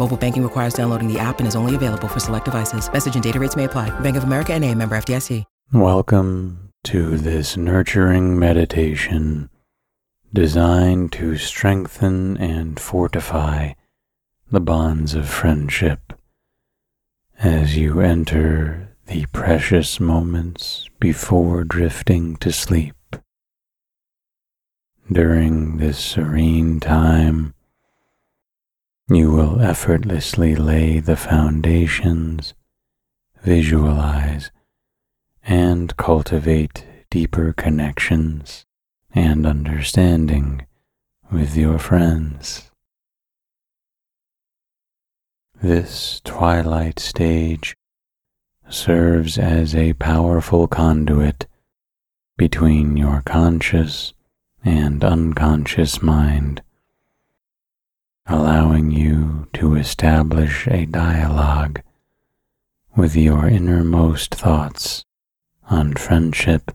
[0.00, 2.90] Mobile banking requires downloading the app and is only available for select devices.
[2.90, 3.90] Message and data rates may apply.
[4.00, 5.44] Bank of America and a member FDIC.
[5.74, 9.50] Welcome to this nurturing meditation
[10.32, 13.74] designed to strengthen and fortify
[14.50, 16.14] the bonds of friendship
[17.38, 22.96] as you enter the precious moments before drifting to sleep.
[25.12, 27.52] During this serene time,
[29.10, 32.54] you will effortlessly lay the foundations,
[33.42, 34.52] visualize,
[35.42, 38.64] and cultivate deeper connections
[39.12, 40.64] and understanding
[41.32, 42.70] with your friends.
[45.60, 47.76] This twilight stage
[48.68, 51.46] serves as a powerful conduit
[52.38, 54.14] between your conscious
[54.64, 56.62] and unconscious mind,
[58.30, 61.82] allowing you to establish a dialogue
[62.94, 65.04] with your innermost thoughts
[65.68, 66.70] on friendship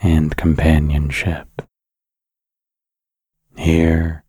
[0.00, 1.48] and companionship.
[3.56, 4.22] Here,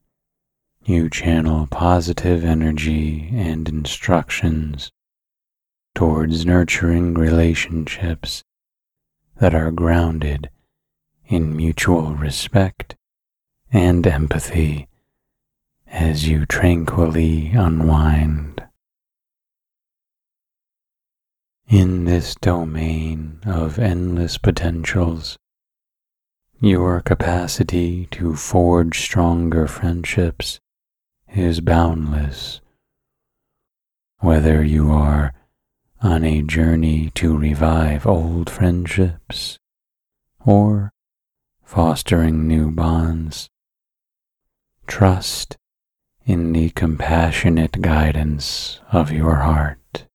[0.84, 4.92] you channel positive energy and instructions
[5.94, 8.44] towards nurturing relationships
[9.38, 10.50] that are grounded
[11.28, 12.96] in mutual respect
[13.72, 14.88] and empathy
[15.96, 18.62] as you tranquilly unwind.
[21.70, 25.38] In this domain of endless potentials,
[26.60, 30.60] your capacity to forge stronger friendships
[31.34, 32.60] is boundless.
[34.20, 35.34] Whether you are
[36.02, 39.58] on a journey to revive old friendships
[40.46, 40.92] or
[41.64, 43.48] fostering new bonds,
[44.88, 45.56] trust
[46.26, 50.08] in the compassionate guidance of your heart.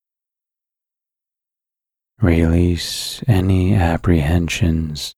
[2.21, 5.15] Release any apprehensions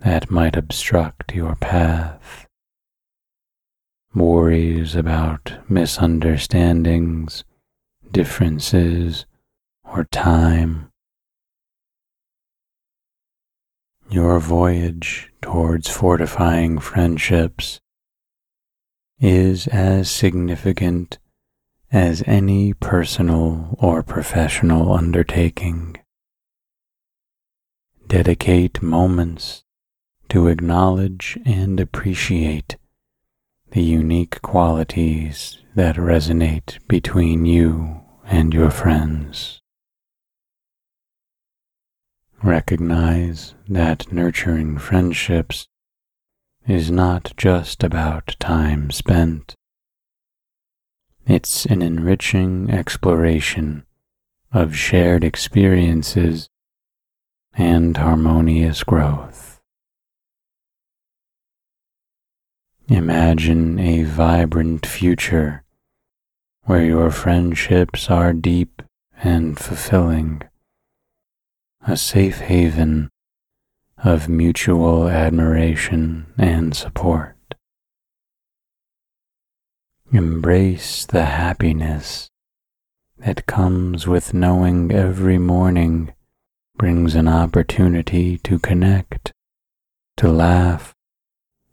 [0.00, 2.46] that might obstruct your path.
[4.14, 7.44] Worries about misunderstandings,
[8.12, 9.24] differences,
[9.82, 10.90] or time.
[14.10, 17.80] Your voyage towards fortifying friendships
[19.20, 21.18] is as significant
[21.90, 25.96] as any personal or professional undertaking
[28.08, 29.62] dedicate moments
[30.30, 32.76] to acknowledge and appreciate
[33.70, 39.60] the unique qualities that resonate between you and your friends.
[42.42, 45.68] Recognize that nurturing friendships
[46.68, 49.54] is not just about time spent.
[51.26, 53.84] It's an enriching exploration
[54.52, 56.50] of shared experiences
[57.54, 59.60] and harmonious growth.
[62.88, 65.64] Imagine a vibrant future
[66.64, 68.82] where your friendships are deep
[69.22, 70.42] and fulfilling,
[71.86, 73.08] a safe haven
[74.04, 77.36] of mutual admiration and support.
[80.12, 82.30] Embrace the happiness
[83.18, 86.12] that comes with knowing every morning
[86.76, 89.32] brings an opportunity to connect,
[90.16, 90.94] to laugh,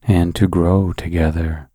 [0.03, 1.69] and to grow together.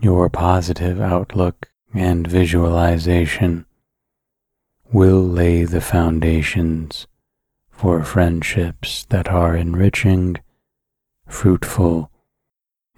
[0.00, 3.66] Your positive outlook and visualization
[4.92, 7.06] will lay the foundations
[7.80, 10.36] for friendships that are enriching,
[11.26, 12.10] fruitful,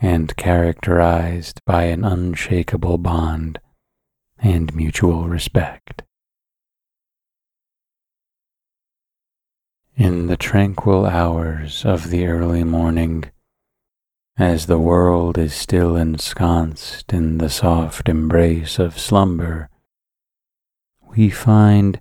[0.01, 3.61] and characterized by an unshakable bond
[4.41, 6.03] and mutual respect.
[9.95, 13.31] In the tranquil hours of the early morning,
[14.37, 19.69] as the world is still ensconced in the soft embrace of slumber,
[21.15, 22.01] we find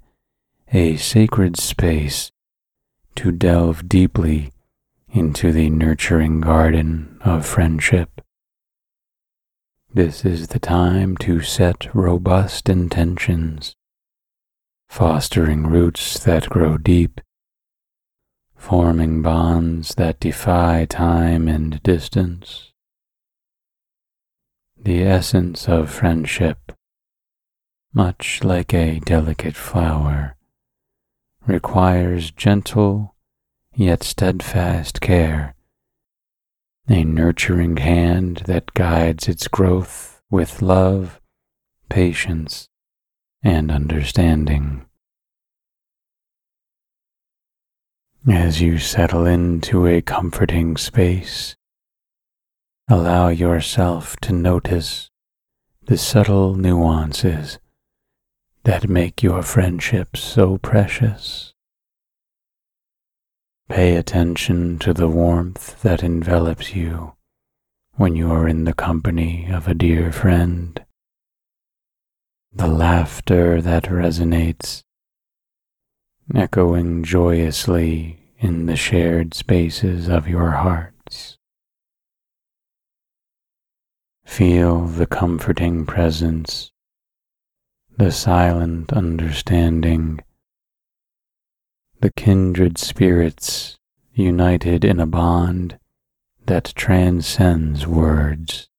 [0.74, 2.32] a sacred space
[3.16, 4.52] to delve deeply
[5.10, 8.22] into the nurturing garden of friendship.
[9.94, 13.76] This is the time to set robust intentions,
[14.88, 17.20] fostering roots that grow deep,
[18.56, 22.72] forming bonds that defy time and distance.
[24.82, 26.72] The essence of friendship,
[27.94, 30.38] much like a delicate flower,
[31.48, 33.16] requires gentle
[33.76, 35.56] yet steadfast care,
[36.88, 41.20] a nurturing hand that guides its growth with love,
[41.90, 42.68] patience,
[43.44, 44.86] and understanding.
[48.30, 51.56] As you settle into a comforting space,
[52.88, 55.10] allow yourself to notice
[55.86, 57.58] the subtle nuances
[58.64, 61.54] that make your friendship so precious.
[63.70, 67.14] Pay attention to the warmth that envelops you
[67.96, 70.84] when you are in the company of a dear friend,
[72.54, 74.84] the laughter that resonates,
[76.36, 81.38] echoing joyously in the shared spaces of your hearts.
[84.26, 86.72] Feel the comforting presence,
[87.98, 90.20] the silent understanding
[92.00, 93.78] the kindred spirits
[94.14, 95.78] united in a bond
[96.48, 98.70] that transcends words.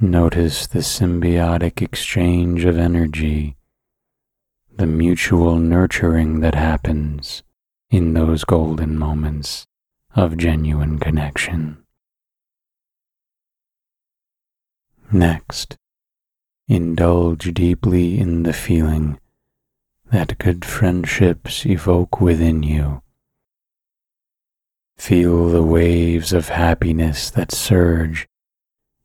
[0.00, 3.56] Notice the symbiotic exchange of energy,
[4.76, 7.44] the mutual nurturing that happens
[7.90, 9.66] in those golden moments
[10.16, 11.84] of genuine connection.
[15.12, 15.76] Next,
[16.72, 19.20] indulge deeply in the feeling
[20.10, 23.02] that good friendships evoke within you.
[24.96, 28.26] Feel the waves of happiness that surge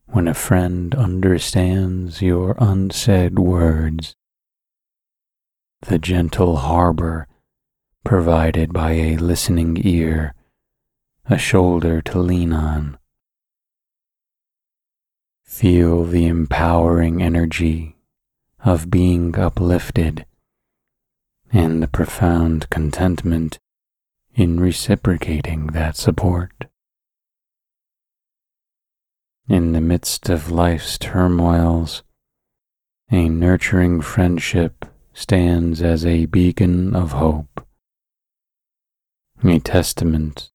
[0.06, 4.16] when a friend understands your unsaid words.
[5.82, 7.28] The gentle harbor
[8.06, 10.34] provided by a listening ear,
[11.26, 12.98] a shoulder to lean on.
[15.48, 17.96] Feel the empowering energy
[18.64, 20.26] of being uplifted
[21.52, 23.58] and the profound contentment
[24.36, 26.66] in reciprocating that support.
[29.48, 32.04] In the midst of life's turmoils,
[33.10, 37.66] a nurturing friendship stands as a beacon of hope,
[39.44, 40.52] a testament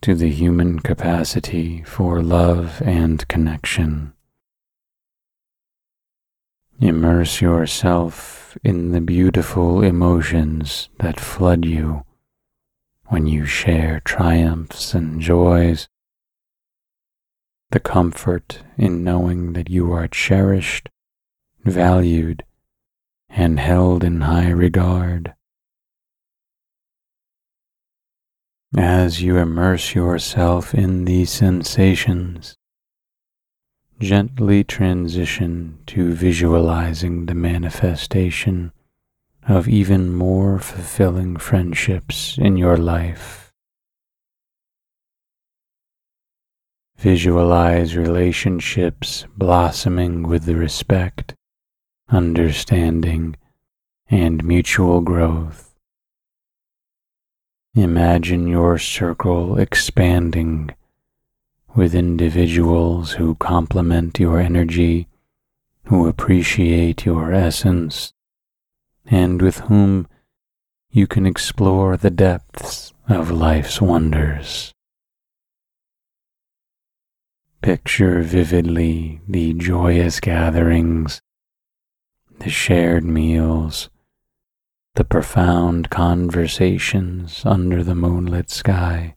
[0.00, 4.14] to the human capacity for love and connection.
[6.80, 12.04] Immerse yourself in the beautiful emotions that flood you
[13.06, 15.88] when you share triumphs and joys,
[17.70, 20.88] the comfort in knowing that you are cherished,
[21.64, 22.42] valued,
[23.28, 25.34] and held in high regard.
[28.76, 32.56] As you immerse yourself in these sensations,
[34.02, 38.72] gently transition to visualizing the manifestation
[39.46, 43.52] of even more fulfilling friendships in your life.
[46.98, 51.36] Visualize relationships blossoming with the respect,
[52.08, 53.36] understanding,
[54.10, 55.76] and mutual growth.
[57.76, 60.70] Imagine your circle expanding
[61.74, 65.08] with individuals who complement your energy,
[65.84, 68.12] who appreciate your essence,
[69.06, 70.06] and with whom
[70.90, 74.74] you can explore the depths of life's wonders.
[77.62, 81.22] Picture vividly the joyous gatherings,
[82.40, 83.88] the shared meals,
[84.94, 89.14] the profound conversations under the moonlit sky,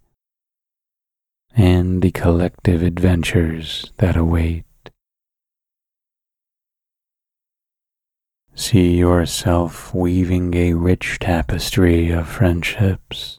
[1.56, 4.66] and the collective adventures that await.
[8.54, 13.38] See yourself weaving a rich tapestry of friendships,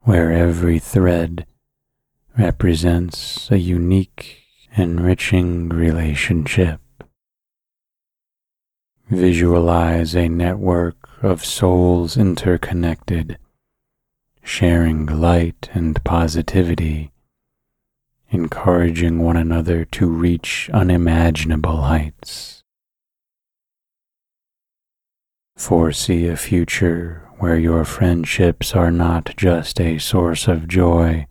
[0.00, 1.46] where every thread
[2.36, 4.44] represents a unique,
[4.76, 6.80] enriching relationship.
[9.10, 13.38] Visualize a network of souls interconnected,
[14.48, 17.12] sharing light and positivity,
[18.30, 22.62] encouraging one another to reach unimaginable heights.
[25.54, 31.26] Foresee a future where your friendships are not just a source of joy,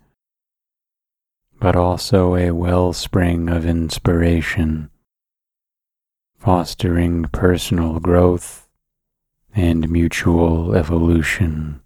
[1.59, 4.91] but also a wellspring of inspiration,
[6.37, 8.69] fostering personal growth
[9.55, 11.81] and mutual evolution.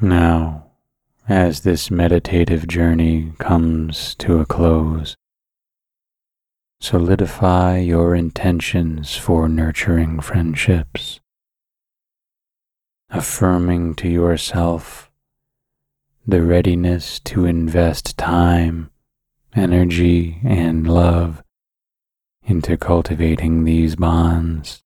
[0.00, 0.66] Now,
[1.28, 5.16] as this meditative journey comes to a close,
[6.80, 11.20] solidify your intentions for nurturing friendships,
[13.08, 15.10] affirming to yourself
[16.26, 18.90] the readiness to invest time,
[19.54, 21.42] energy, and love
[22.42, 24.83] into cultivating these bonds.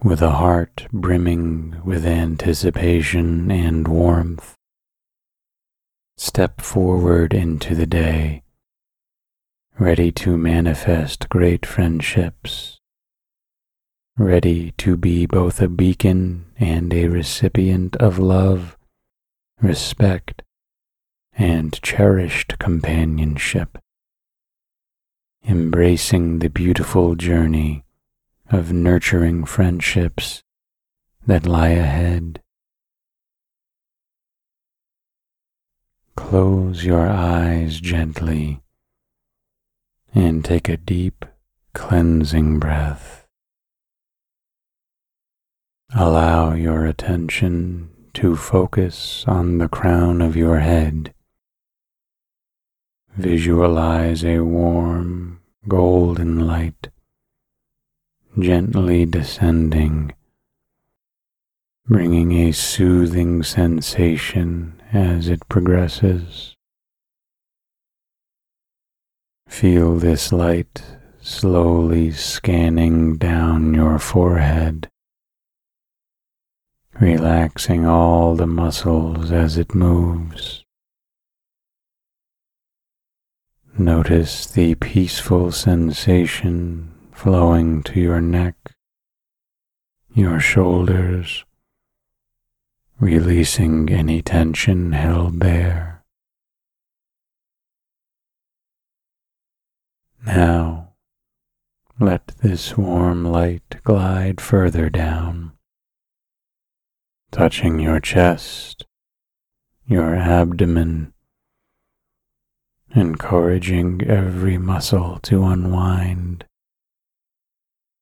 [0.00, 4.54] With a heart brimming with anticipation and warmth,
[6.16, 8.44] step forward into the day
[9.76, 12.78] ready to manifest great friendships,
[14.16, 18.78] ready to be both a beacon and a recipient of love,
[19.60, 20.42] respect,
[21.32, 23.78] and cherished companionship,
[25.44, 27.84] embracing the beautiful journey
[28.50, 30.42] of nurturing friendships
[31.26, 32.40] that lie ahead.
[36.16, 38.62] Close your eyes gently
[40.14, 41.24] and take a deep
[41.74, 43.26] cleansing breath.
[45.94, 51.14] Allow your attention to focus on the crown of your head.
[53.16, 56.88] Visualize a warm golden light
[58.36, 60.12] gently descending,
[61.86, 66.56] bringing a soothing sensation as it progresses.
[69.46, 70.82] Feel this light
[71.20, 74.88] slowly scanning down your forehead,
[77.00, 80.64] relaxing all the muscles as it moves.
[83.76, 88.54] Notice the peaceful sensation flowing to your neck,
[90.14, 91.44] your shoulders,
[93.00, 96.04] releasing any tension held there.
[100.24, 100.90] Now,
[101.98, 105.50] let this warm light glide further down,
[107.32, 108.86] touching your chest,
[109.84, 111.12] your abdomen,
[112.94, 116.44] encouraging every muscle to unwind,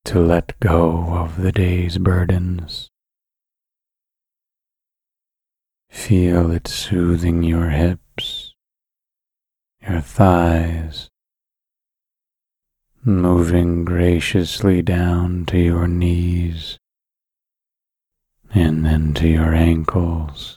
[0.07, 2.91] to let go of the day's burdens.
[5.91, 8.55] Feel it soothing your hips,
[9.83, 11.09] your thighs,
[13.05, 16.79] moving graciously down to your knees
[18.55, 20.57] and then to your ankles,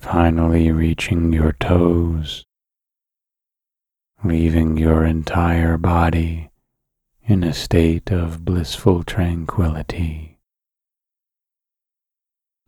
[0.00, 2.44] finally reaching your toes,
[4.24, 6.48] leaving your entire body
[7.24, 10.38] in a state of blissful tranquility,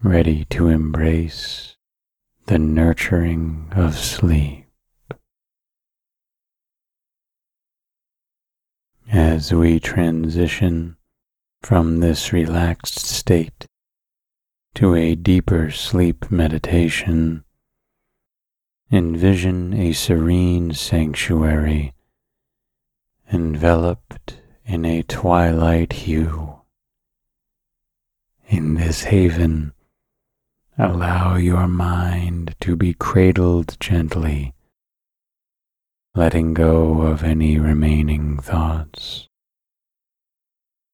[0.02, 1.76] ready to embrace
[2.46, 4.64] the nurturing of sleep.
[9.14, 10.96] as we transition
[11.62, 13.66] from this relaxed state
[14.75, 17.44] to a deeper sleep meditation.
[18.90, 21.92] Envision a serene sanctuary
[23.32, 26.61] enveloped in a twilight hue.
[28.49, 29.73] In this haven,
[30.78, 34.54] allow your mind to be cradled gently
[36.16, 39.28] letting go of any remaining thoughts,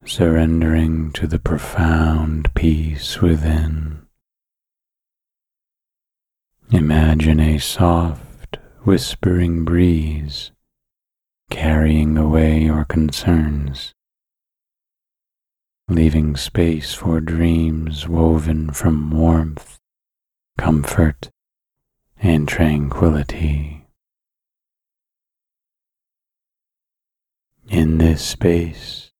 [0.06, 4.00] surrendering to the profound peace within.
[6.70, 10.52] Imagine a soft, whispering breeze
[11.50, 13.92] carrying away your concerns,
[15.88, 19.78] leaving space for dreams woven from warmth,
[20.56, 21.30] comfort,
[22.22, 23.86] and tranquility.
[27.68, 29.10] In this space,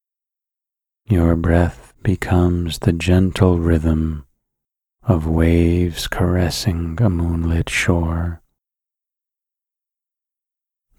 [1.06, 4.24] your breath becomes the gentle rhythm
[5.02, 8.42] of waves caressing a moonlit shore.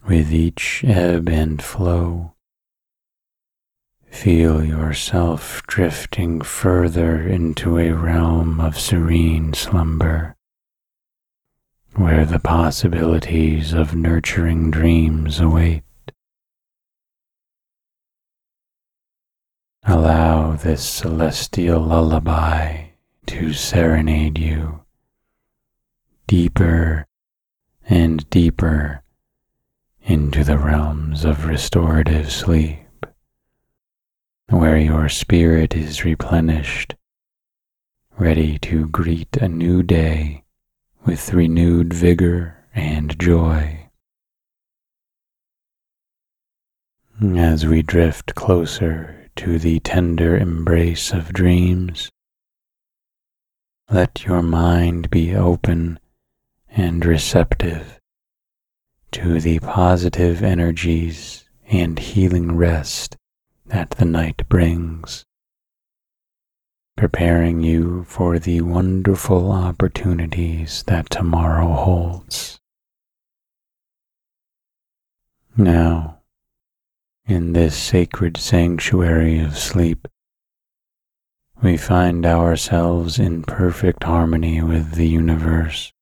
[0.08, 2.34] With each ebb and flow,
[4.08, 10.36] feel yourself drifting further into a realm of serene slumber,
[11.96, 15.84] where the possibilities of nurturing dreams await.
[19.84, 22.90] Allow this celestial lullaby
[23.28, 24.84] to serenade you
[26.28, 27.06] deeper
[27.88, 29.01] and deeper
[30.04, 33.06] into the realms of restorative sleep,
[34.50, 36.96] where your spirit is replenished,
[38.18, 40.44] ready to greet a new day
[41.06, 43.90] with renewed vigor and joy.
[47.22, 52.10] As we drift closer to the tender embrace of dreams,
[53.90, 56.00] let your mind be open
[56.70, 58.01] and receptive
[59.12, 63.18] to the positive energies and healing rest
[63.66, 65.26] that the night brings,
[66.98, 72.60] preparing you for the wonderful opportunities that tomorrow holds.
[75.58, 76.20] Now,
[77.26, 80.08] in this sacred sanctuary of sleep,
[81.62, 85.94] we find ourselves in perfect harmony with the universe,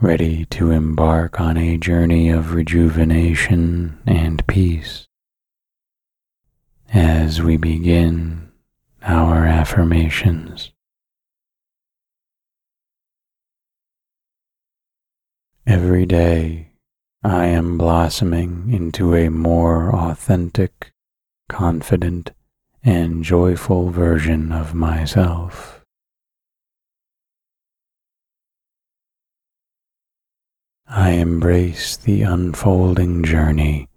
[0.00, 5.08] ready to embark on a journey of rejuvenation and peace.
[6.94, 8.52] As we begin
[9.02, 10.70] our affirmations,
[15.66, 16.68] every day
[17.24, 20.92] I am blossoming into a more authentic,
[21.48, 22.30] confident,
[22.84, 25.77] and joyful version of myself.
[30.90, 33.90] I embrace the unfolding journey,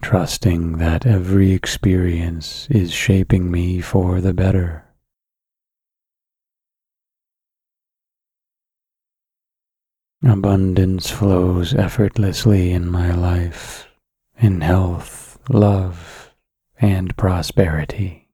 [0.00, 4.84] trusting that every experience is shaping me for the better.
[10.24, 13.86] Abundance flows effortlessly in my life,
[14.38, 16.34] in health, love,
[16.80, 18.28] and prosperity.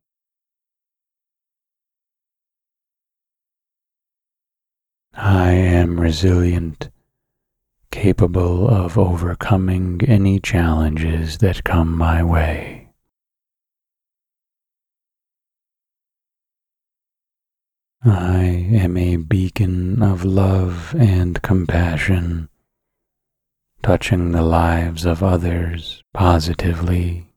[5.12, 6.88] I am resilient,
[7.90, 12.88] capable of overcoming any challenges that come my way.
[18.04, 22.48] I am a beacon of love and compassion,
[23.82, 27.28] touching the lives of others positively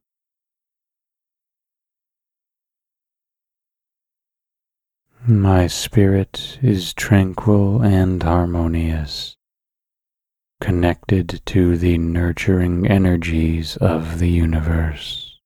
[5.27, 9.37] My spirit is tranquil and harmonious,
[10.61, 15.39] connected to the nurturing energies of the universe.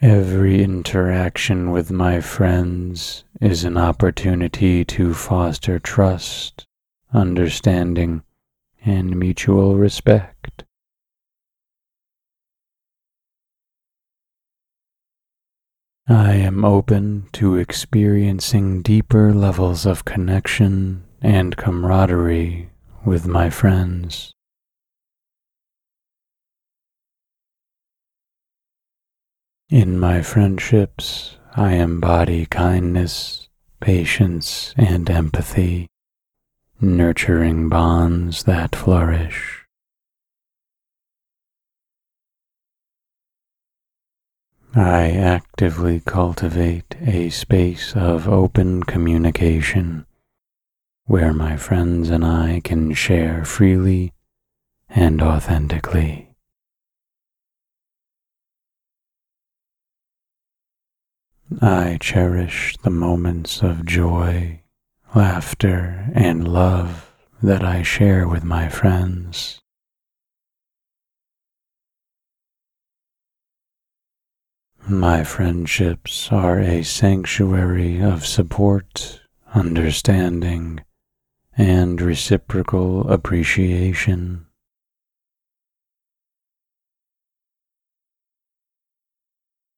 [0.00, 6.66] Every interaction with my friends is an opportunity to foster trust,
[7.12, 8.22] understanding,
[8.84, 10.64] and mutual respect.
[16.08, 22.70] I am open to experiencing deeper levels of connection and camaraderie
[23.04, 24.32] with my friends.
[29.70, 33.48] In my friendships, I embody kindness,
[33.80, 35.86] patience, and empathy,
[36.80, 39.61] nurturing bonds that flourish.
[44.74, 50.06] I actively cultivate a space of open communication
[51.04, 54.14] where my friends and I can share freely
[54.88, 56.30] and authentically.
[61.60, 64.62] I cherish the moments of joy,
[65.14, 69.61] laughter, and love that I share with my friends.
[74.92, 79.22] My friendships are a sanctuary of support,
[79.54, 80.80] understanding,
[81.56, 84.44] and reciprocal appreciation.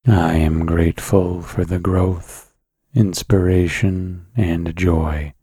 [0.05, 2.53] I am grateful for the growth,
[2.93, 5.33] inspiration, and joy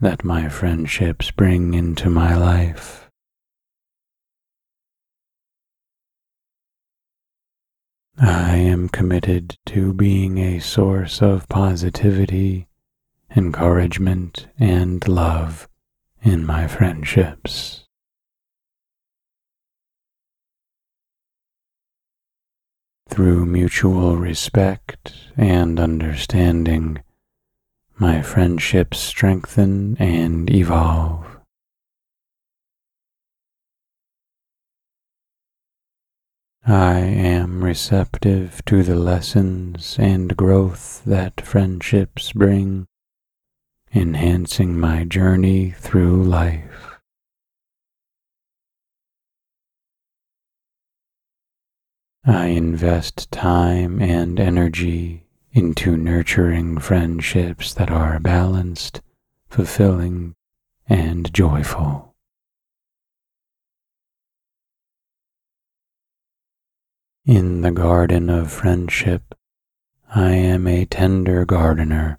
[0.00, 3.01] that my friendships bring into my life.
[8.18, 12.68] I am committed to being a source of positivity,
[13.34, 15.68] encouragement, and love
[16.22, 17.84] in my friendships.
[23.08, 27.02] Through mutual respect and understanding,
[27.98, 31.31] my friendships strengthen and evolve.
[36.64, 42.86] I am receptive to the lessons and growth that friendships bring,
[43.92, 47.00] enhancing my journey through life.
[52.24, 59.00] I invest time and energy into nurturing friendships that are balanced,
[59.48, 60.36] fulfilling,
[60.88, 62.11] and joyful.
[67.24, 69.36] In the garden of friendship,
[70.12, 72.18] I am a tender gardener,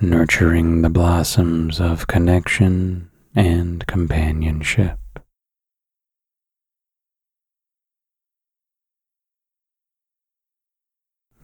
[0.00, 4.98] nurturing the blossoms of connection and companionship.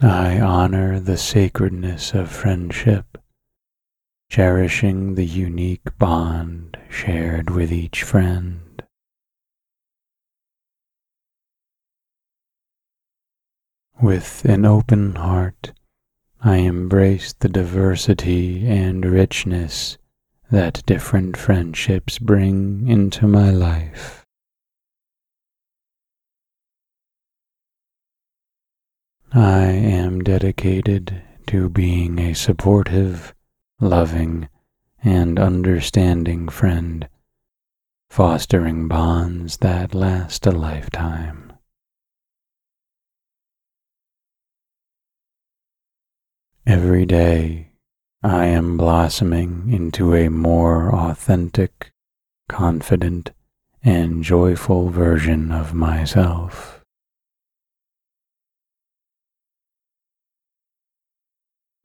[0.02, 3.16] I honor the sacredness of friendship,
[4.28, 8.65] cherishing the unique bond shared with each friend.
[14.00, 15.72] With an open heart,
[16.42, 19.96] I embrace the diversity and richness
[20.50, 24.26] that different friendships bring into my life.
[29.32, 33.34] I am dedicated to being a supportive,
[33.80, 34.50] loving,
[35.02, 37.08] and understanding friend,
[38.10, 41.45] fostering bonds that last a lifetime.
[46.68, 47.68] Every day,
[48.24, 51.92] I am blossoming into a more authentic,
[52.48, 53.30] confident,
[53.84, 56.82] and joyful version of myself.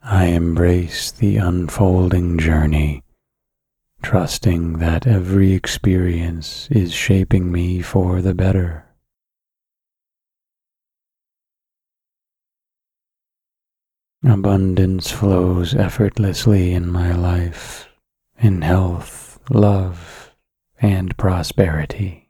[0.02, 3.04] I embrace the unfolding journey,
[4.02, 8.91] trusting that every experience is shaping me for the better.
[14.24, 17.88] Abundance flows effortlessly in my life,
[18.38, 20.36] in health, love,
[20.80, 22.30] and prosperity.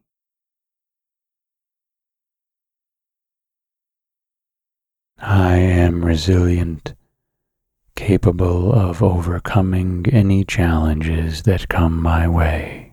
[5.19, 6.93] I am resilient
[7.95, 12.90] capable of overcoming any challenges that come my way.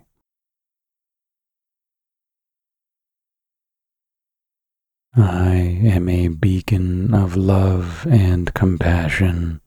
[5.21, 5.55] I
[5.85, 9.61] am a beacon of love and compassion,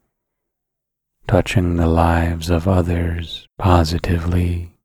[1.28, 4.78] touching the lives of others positively.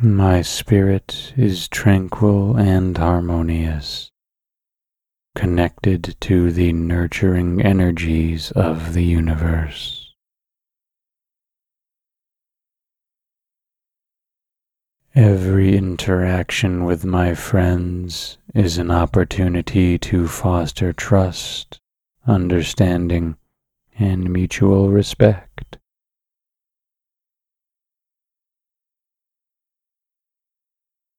[0.00, 4.10] My spirit is tranquil and harmonious
[5.34, 10.03] connected to the nurturing energies of the universe.
[15.16, 21.78] Every interaction with my friends is an opportunity to foster trust,
[22.26, 23.36] understanding,
[23.96, 25.78] and mutual respect.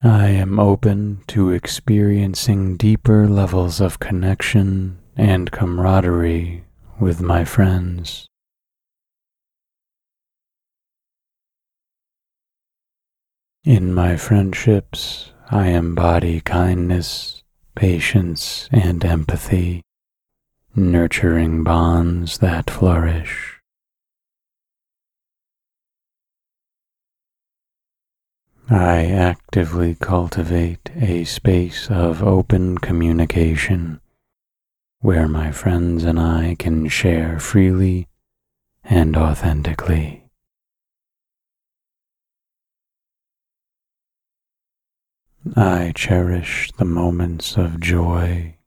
[0.03, 6.65] I am open to experiencing deeper levels of connection and camaraderie
[6.99, 8.27] with my friends.
[13.65, 17.41] In my friendships, I embody kindness,
[17.73, 19.81] patience, and empathy,
[20.75, 23.59] nurturing bonds that flourish.
[28.69, 33.99] I actively cultivate a space of open communication
[34.99, 38.09] where my friends and I can share freely
[38.83, 40.24] and authentically.
[45.55, 48.57] I cherish the moments of joy,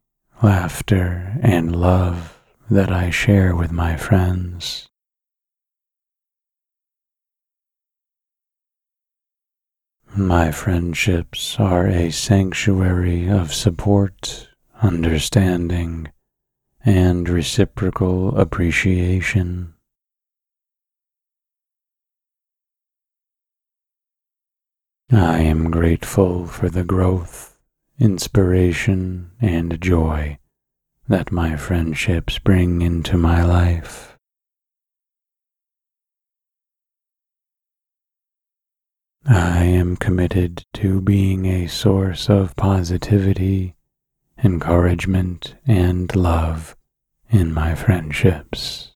[0.43, 2.39] laughter, and love
[2.71, 4.89] that I share with my friends.
[10.17, 14.49] My friendships are a sanctuary of support,
[14.81, 16.13] understanding,
[16.85, 19.75] and reciprocal appreciation.
[25.11, 27.59] I am grateful for the growth,
[27.99, 30.39] inspiration, and joy
[31.09, 34.19] that my friendships bring into my life.
[39.27, 43.77] I am committed to being a source of positivity,
[44.45, 46.77] encouragement, and love
[47.31, 48.88] in my friendships.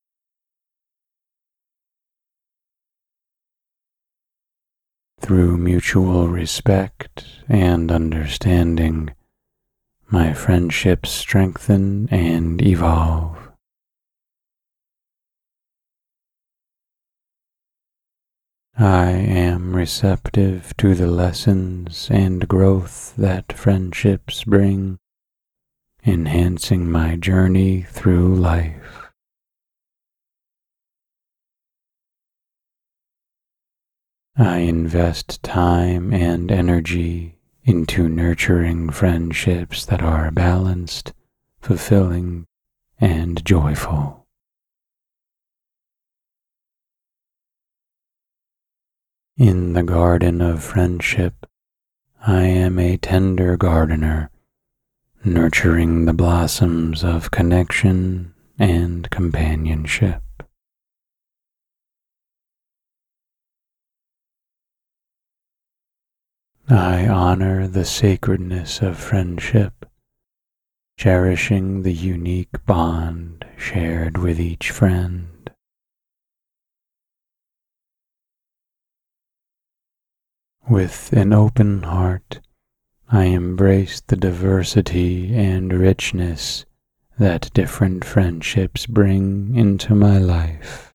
[5.22, 9.14] Through mutual respect and understanding,
[10.10, 13.38] my friendships strengthen and evolve.
[18.76, 24.98] I am receptive to the lessons and growth that friendships bring,
[26.04, 29.01] enhancing my journey through life.
[34.36, 41.12] I invest time and energy into nurturing friendships that are balanced,
[41.60, 42.46] fulfilling,
[42.98, 44.26] and joyful.
[49.36, 51.46] In the garden of friendship,
[52.26, 54.30] I am a tender gardener,
[55.24, 60.22] nurturing the blossoms of connection and companionship.
[66.68, 69.84] I honor the sacredness of friendship,
[70.96, 75.50] cherishing the unique bond shared with each friend.
[80.68, 82.40] With an open heart,
[83.08, 86.64] I embrace the diversity and richness
[87.18, 90.91] that different friendships bring into my life.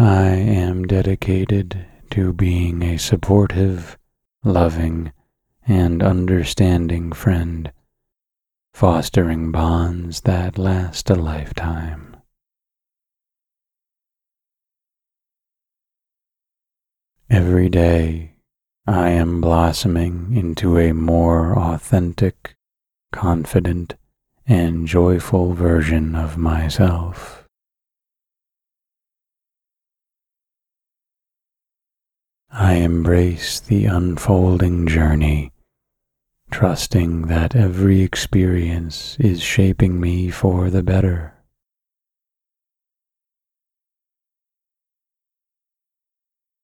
[0.00, 3.98] I am dedicated to being a supportive,
[4.44, 5.10] loving,
[5.66, 7.72] and understanding friend,
[8.72, 12.16] fostering bonds that last a lifetime.
[17.28, 18.36] Every day,
[18.86, 22.54] I am blossoming into a more authentic,
[23.10, 23.96] confident,
[24.46, 27.37] and joyful version of myself.
[32.50, 35.52] I embrace the unfolding journey,
[36.50, 41.34] trusting that every experience is shaping me for the better.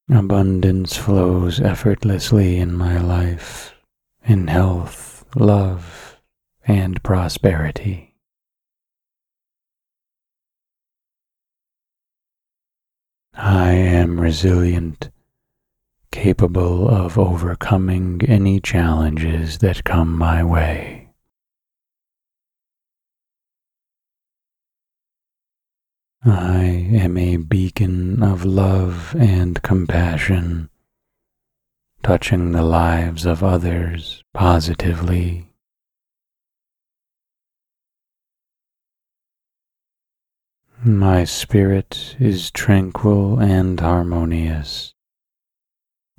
[0.09, 3.75] Abundance flows effortlessly in my life,
[4.23, 6.19] in health, love,
[6.67, 8.15] and prosperity.
[13.35, 15.09] I am resilient
[16.15, 21.09] capable of overcoming any challenges that come my way.
[26.23, 26.63] I
[27.03, 30.69] am a beacon of love and compassion,
[32.01, 35.49] touching the lives of others positively.
[40.81, 44.94] My spirit is tranquil and harmonious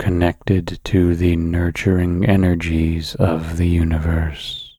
[0.07, 4.79] connected to the nurturing energies of the universe.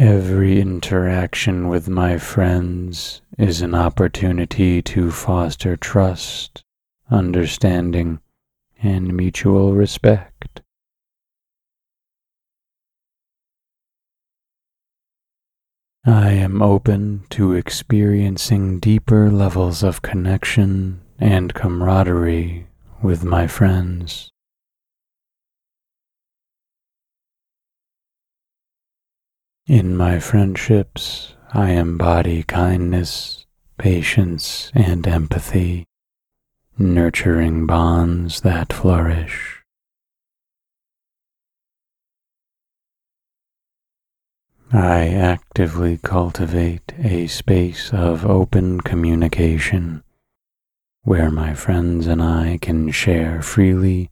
[0.00, 6.64] Every interaction with my friends is an opportunity to foster trust,
[7.08, 8.18] understanding,
[8.82, 10.60] and mutual respect.
[16.08, 22.68] I am open to experiencing deeper levels of connection and camaraderie
[23.02, 24.30] with my friends.
[29.66, 33.44] In my friendships, I embody kindness,
[33.76, 35.86] patience, and empathy,
[36.78, 39.55] nurturing bonds that flourish.
[44.76, 50.02] I actively cultivate a space of open communication
[51.02, 54.10] where my friends and I can share freely,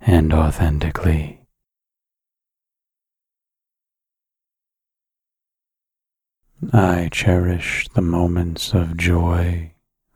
[0.00, 1.40] and authentically.
[6.72, 9.72] I cherish the moments of joy,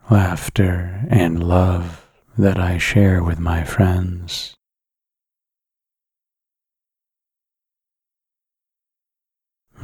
[0.08, 2.08] laughter, and love
[2.38, 4.54] that I share with my friends.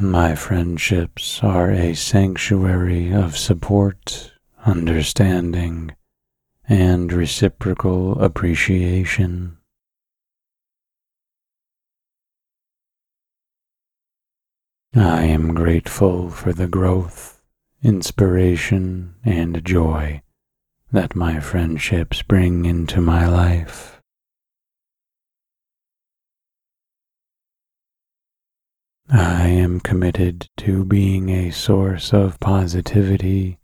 [0.02, 4.32] My friendships are a sanctuary of support,
[4.64, 5.94] understanding,
[6.66, 9.58] and reciprocal appreciation.
[14.96, 17.42] I am grateful for the growth,
[17.82, 20.22] inspiration, and joy
[20.90, 23.99] that my friendships bring into my life.
[29.12, 33.58] I am committed to being a source of positivity,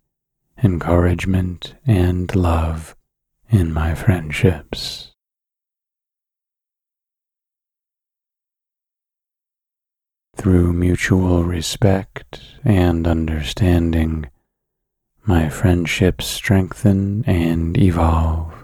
[0.60, 2.96] encouragement, and love
[3.48, 5.12] in my friendships.
[10.34, 14.28] Through mutual respect and understanding,
[15.24, 18.55] my friendships strengthen and evolve.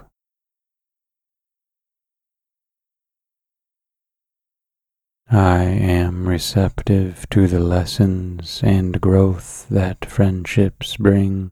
[5.35, 11.49] I am receptive to the lessons and growth that friendships bring,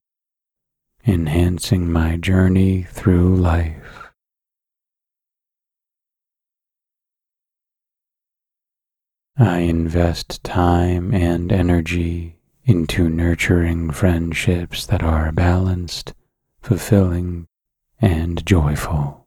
[1.04, 4.12] enhancing my journey through life.
[9.36, 16.14] I invest time and energy into nurturing friendships that are balanced,
[16.62, 17.48] fulfilling,
[18.00, 19.21] and joyful.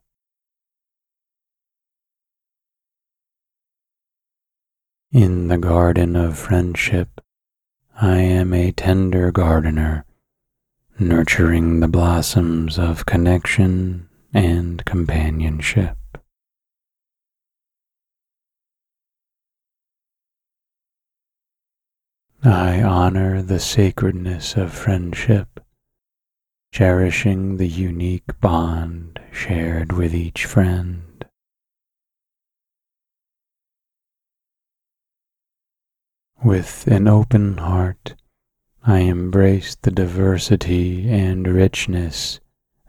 [5.15, 7.21] In the garden of friendship,
[7.95, 10.03] I am a tender gardener,
[10.99, 15.97] nurturing the blossoms of connection and companionship.
[22.43, 25.61] I honor the sacredness of friendship,
[26.73, 31.04] cherishing the unique bond shared with each friend.
[36.45, 38.13] With an open heart,
[38.83, 42.39] I embrace the diversity and richness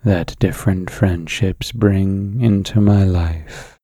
[0.04, 3.78] that different friendships bring into my life.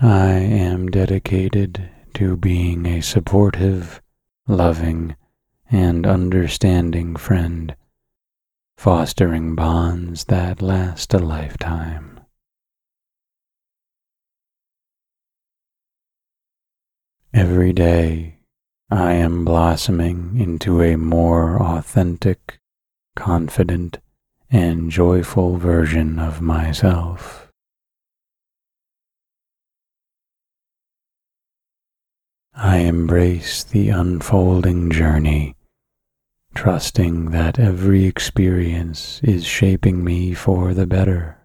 [0.00, 4.00] I am dedicated to being a supportive,
[4.46, 5.16] loving,
[5.68, 7.74] and understanding friend,
[8.78, 12.09] fostering bonds that last a lifetime.
[17.32, 18.40] Every day
[18.90, 22.58] I am blossoming into a more authentic,
[23.14, 24.00] confident,
[24.50, 27.48] and joyful version of myself.
[32.52, 35.54] I embrace the unfolding journey,
[36.56, 41.39] trusting that every experience is shaping me for the better.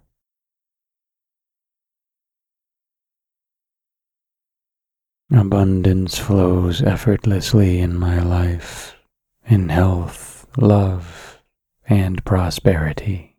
[5.31, 8.95] Abundance flows effortlessly in my life,
[9.47, 11.41] in health, love,
[11.89, 13.35] and prosperity.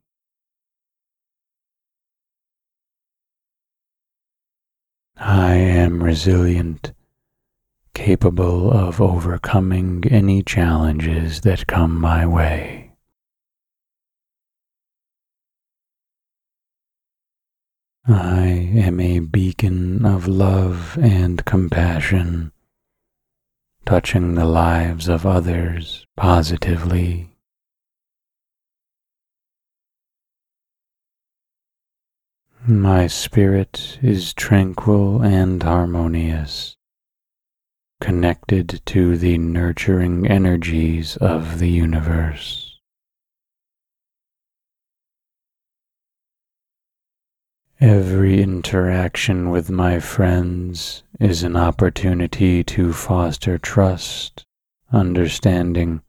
[5.17, 6.93] I am resilient,
[7.95, 12.86] capable of overcoming any challenges that come my way.
[18.09, 22.53] I am a beacon of love and compassion,
[23.85, 27.37] touching the lives of others positively.
[32.65, 36.77] My spirit is tranquil and harmonious,
[38.01, 42.66] connected to the nurturing energies of the universe.
[47.81, 54.47] Every interaction with my friends is an opportunity to foster trust,
[54.95, 56.01] understanding,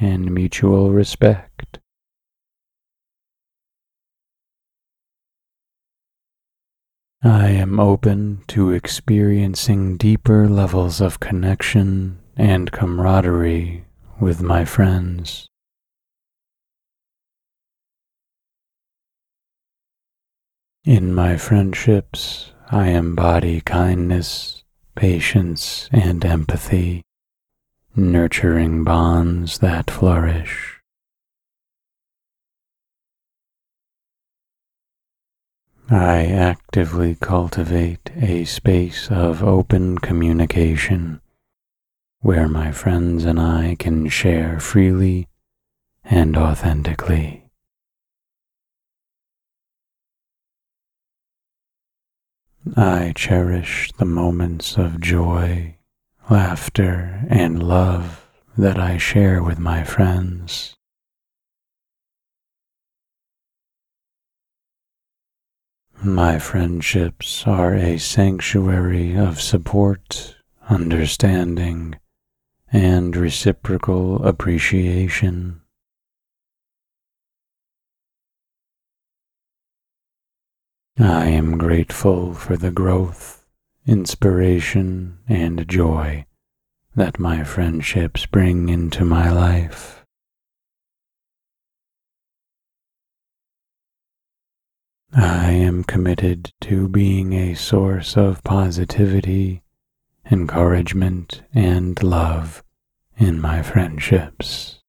[0.00, 1.80] and mutual respect.
[7.22, 13.84] I am open to experiencing deeper levels of connection and camaraderie
[14.18, 15.50] with my friends.
[20.84, 24.64] In my friendships, I embody kindness,
[24.96, 27.02] patience, and empathy,
[27.94, 30.80] nurturing bonds that flourish.
[35.88, 41.20] I actively cultivate a space of open communication
[42.22, 45.28] where my friends and I can share freely
[46.02, 47.41] and authentically.
[52.76, 55.78] I cherish the moments of joy,
[56.30, 60.76] laughter, and love that I share with my friends.
[66.04, 70.36] My friendships are a sanctuary of support,
[70.68, 71.96] understanding,
[72.72, 75.61] and reciprocal appreciation.
[80.98, 83.46] I am grateful for the growth,
[83.86, 86.26] inspiration, and joy
[86.94, 90.04] that my friendships bring into my life.
[95.14, 99.62] I am committed to being a source of positivity,
[100.30, 102.62] encouragement, and love
[103.16, 104.81] in my friendships.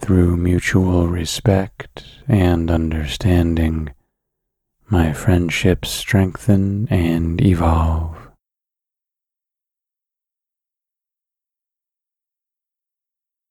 [0.00, 3.90] Through mutual respect and understanding,
[4.88, 8.16] my friendships strengthen and evolve.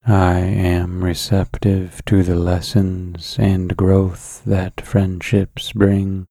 [0.05, 6.27] I am receptive to the lessons and growth that friendships bring,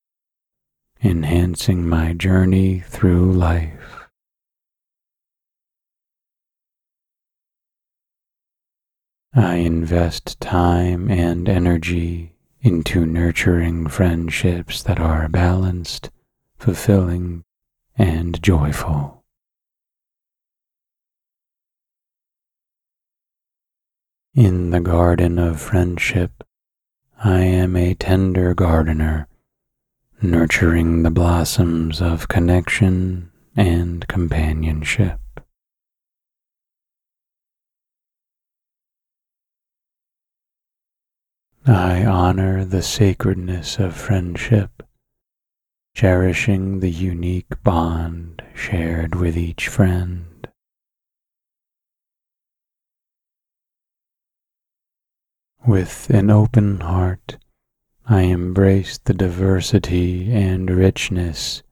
[1.05, 3.96] enhancing my journey through life.
[9.39, 12.33] I invest time and energy
[12.63, 16.09] into nurturing friendships that are balanced,
[16.57, 17.45] fulfilling,
[17.99, 19.25] and joyful.
[24.35, 26.43] In the garden of friendship,
[27.23, 29.29] I am a tender gardener,
[30.23, 35.21] nurturing the blossoms of connection and companionship.
[41.69, 44.85] I honor the sacredness of friendship,
[45.97, 50.47] cherishing the unique bond shared with each friend.
[55.67, 57.37] With an open heart,
[58.07, 61.65] I embrace the diversity and richness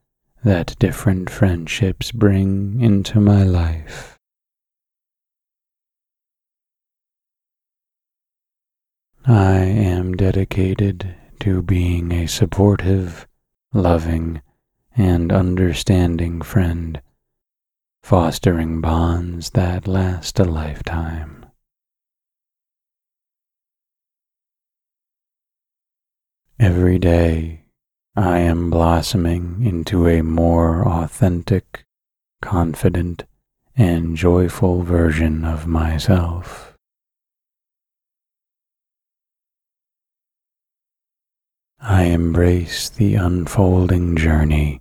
[0.42, 4.13] that different friendships bring into my life.
[9.26, 13.26] I am dedicated to being a supportive,
[13.72, 14.42] loving,
[14.94, 17.00] and understanding friend,
[18.02, 21.46] fostering bonds that last a lifetime.
[26.60, 27.64] Every day,
[28.14, 31.86] I am blossoming into a more authentic,
[32.42, 33.24] confident,
[33.74, 36.73] and joyful version of myself.
[41.86, 44.80] I embrace the unfolding journey,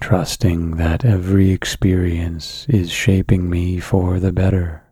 [0.00, 4.84] trusting that every experience is shaping me for the better.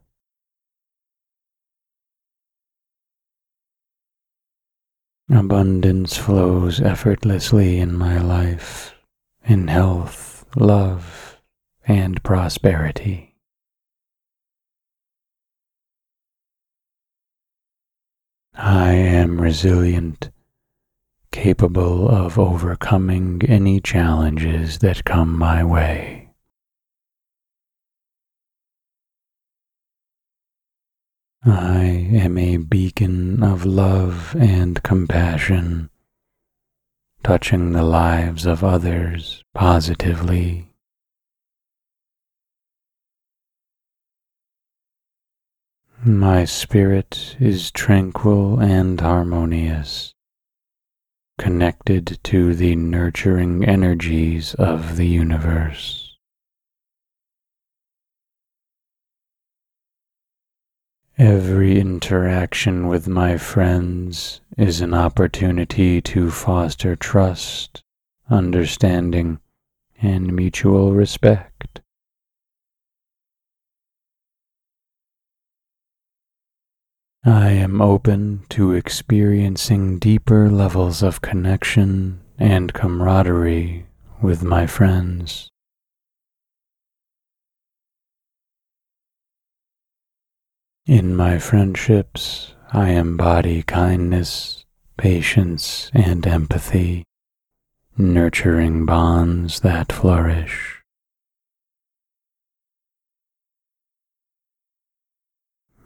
[5.30, 8.94] Abundance flows effortlessly in my life,
[9.44, 11.42] in health, love,
[11.86, 13.34] and prosperity.
[18.54, 20.30] I am resilient
[21.32, 26.28] capable of overcoming any challenges that come my way.
[31.44, 35.90] I am a beacon of love and compassion,
[37.24, 40.68] touching the lives of others positively.
[46.04, 50.11] My spirit is tranquil and harmonious
[51.42, 56.16] connected to the nurturing energies of the universe.
[61.18, 67.82] Every interaction with my friends is an opportunity to foster trust,
[68.30, 69.40] understanding,
[70.00, 71.81] and mutual respect.
[77.24, 83.86] I am open to experiencing deeper levels of connection and camaraderie
[84.20, 85.48] with my friends.
[90.84, 94.64] In my friendships, I embody kindness,
[94.96, 97.04] patience, and empathy,
[97.96, 100.71] nurturing bonds that flourish.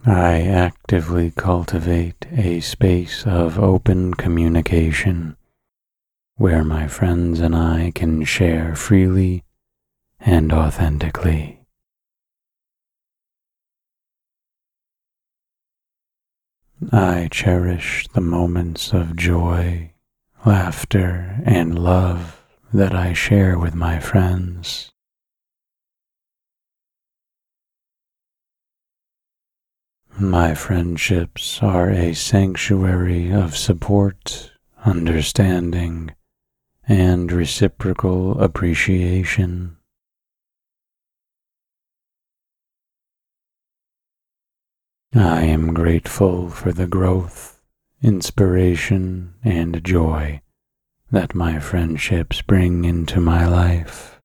[0.09, 5.37] I actively cultivate a space of open communication
[6.37, 9.43] where my friends and I can share freely
[10.21, 11.65] and authentically.
[16.93, 19.93] I cherish the moments of joy,
[20.45, 24.93] laughter, and love that I share with my friends.
[30.19, 34.51] My friendships are a sanctuary of support,
[34.83, 36.15] understanding,
[36.89, 39.77] and reciprocal appreciation.
[45.15, 47.61] I am grateful for the growth,
[48.01, 50.41] inspiration, and joy
[51.11, 54.16] that my friendships bring into my life.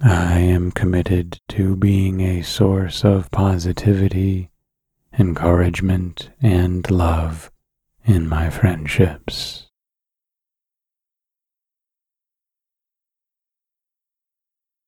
[0.00, 4.50] I am committed to being a source of positivity,
[5.18, 7.50] encouragement, and love
[8.04, 9.66] in my friendships.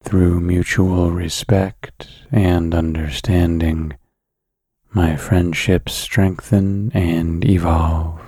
[0.05, 3.95] Through mutual respect and understanding,
[4.93, 8.20] my friendships strengthen and evolve.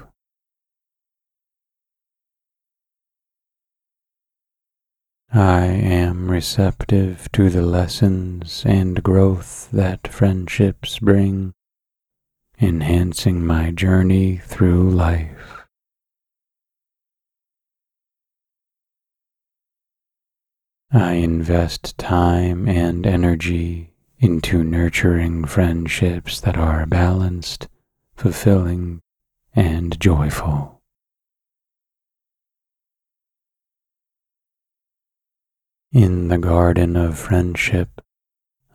[5.34, 11.54] I am receptive to the lessons and growth that friendships bring,
[12.60, 15.64] enhancing my journey through life.
[20.92, 27.68] I invest time and energy into nurturing friendships that are balanced,
[28.14, 29.00] fulfilling,
[29.56, 30.71] and joyful.
[35.92, 38.00] In the garden of friendship,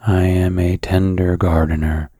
[0.05, 2.11] I am a tender gardener,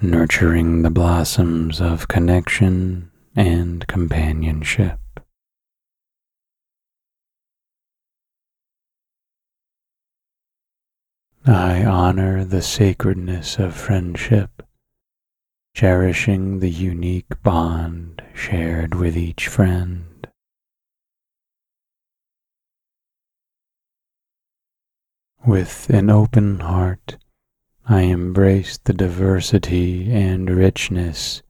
[0.00, 5.00] nurturing the blossoms of connection and companionship.
[11.44, 14.62] I honor the sacredness of friendship,
[15.74, 20.13] cherishing the unique bond shared with each friend.
[25.46, 27.18] With an open heart,
[27.86, 31.42] I embrace the diversity and richness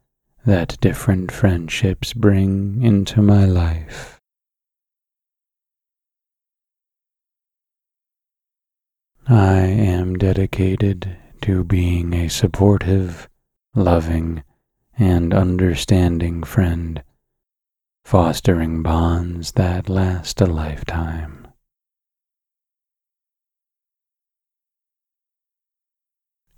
[0.44, 4.20] that different friendships bring into my life.
[9.28, 13.28] I am dedicated to being a supportive,
[13.76, 14.42] loving,
[14.98, 17.00] and understanding friend,
[18.04, 21.43] fostering bonds that last a lifetime.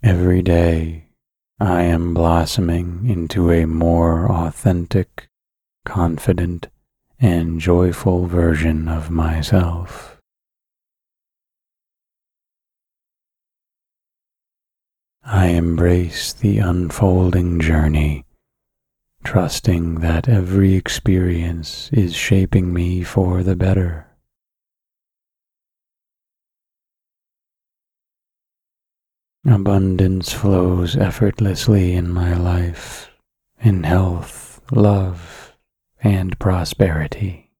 [0.07, 1.07] Every day
[1.59, 5.29] I am blossoming into a more authentic,
[5.85, 6.69] confident,
[7.19, 10.21] and joyful version of myself.
[15.25, 18.27] I embrace the unfolding journey,
[19.25, 24.07] trusting that every experience is shaping me for the better.
[29.49, 33.11] Abundance flows effortlessly in my life,
[33.61, 35.55] in health, love,
[36.03, 37.53] and prosperity.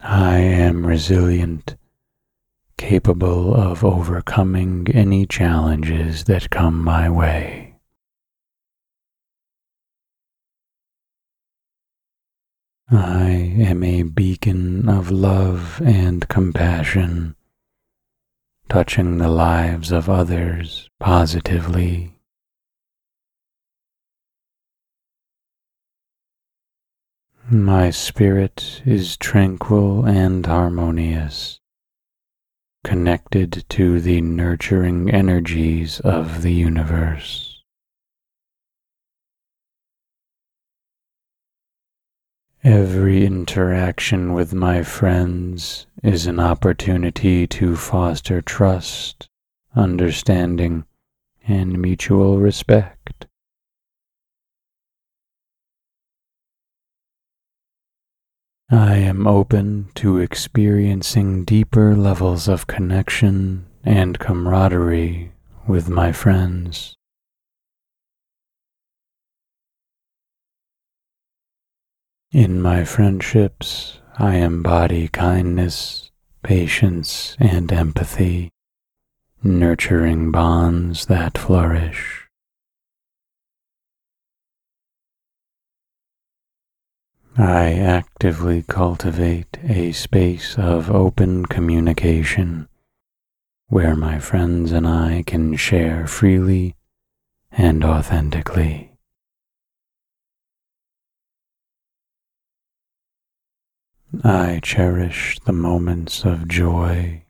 [0.00, 1.76] I am resilient,
[2.76, 7.65] capable of overcoming any challenges that come my way.
[12.88, 17.34] I am a beacon of love and compassion,
[18.68, 22.14] touching the lives of others positively.
[27.50, 31.58] My spirit is tranquil and harmonious,
[32.84, 37.55] connected to the nurturing energies of the universe.
[42.66, 49.28] Every interaction with my friends is an opportunity to foster trust,
[49.76, 50.84] understanding,
[51.46, 53.28] and mutual respect.
[58.68, 65.30] I am open to experiencing deeper levels of connection and camaraderie
[65.68, 66.96] with my friends.
[72.32, 76.10] In my friendships, I embody kindness,
[76.42, 78.50] patience, and empathy,
[79.44, 82.26] nurturing bonds that flourish.
[87.38, 92.68] I actively cultivate a space of open communication
[93.68, 96.74] where my friends and I can share freely
[97.52, 98.95] and authentically.
[104.24, 107.24] I cherish the moments of joy,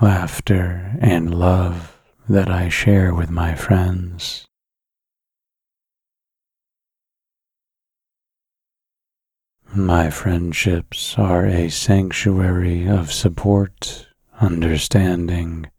[0.00, 4.46] laughter, and love that I share with my friends.
[9.74, 14.08] My friendships are a sanctuary of support,
[14.40, 15.70] understanding,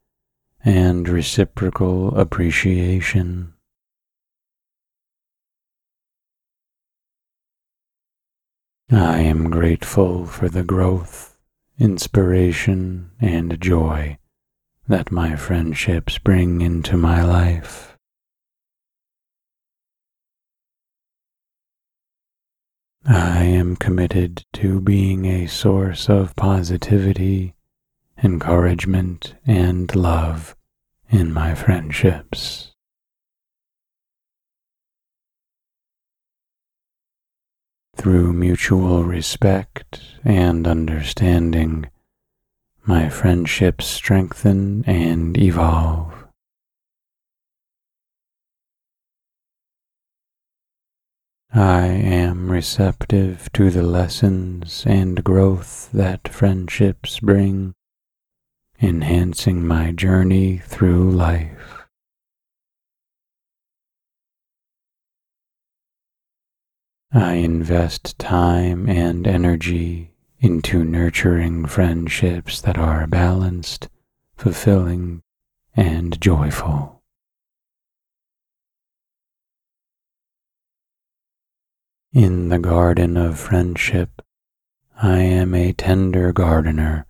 [0.63, 3.53] and reciprocal appreciation.
[8.93, 11.37] I am grateful for the growth,
[11.79, 14.17] inspiration, and joy
[14.85, 17.97] that my friendships bring into my life.
[23.05, 27.55] I am committed to being a source of positivity,
[28.21, 30.53] encouragement, and love
[31.09, 32.70] in my friendships.
[38.01, 41.85] Through mutual respect and understanding,
[42.83, 46.11] my friendships strengthen and evolve.
[51.53, 57.75] I am receptive to the lessons and growth that friendships bring,
[58.81, 61.60] enhancing my journey through life.
[67.13, 73.89] I invest time and energy into nurturing friendships that are balanced,
[74.37, 75.21] fulfilling,
[75.75, 77.01] and joyful.
[82.13, 84.21] In the garden of friendship,
[84.95, 87.05] I am a tender gardener,